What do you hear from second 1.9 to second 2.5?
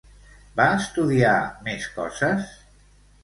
coses?